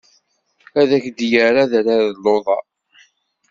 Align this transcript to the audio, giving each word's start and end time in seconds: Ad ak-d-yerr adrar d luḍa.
Ad 0.79 0.89
ak-d-yerr 0.97 1.55
adrar 1.63 1.97
d 2.13 2.17
luḍa. 2.23 2.57